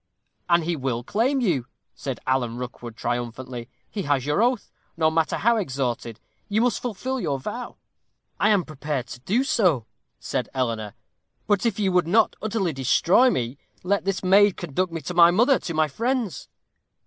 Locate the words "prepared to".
8.63-9.19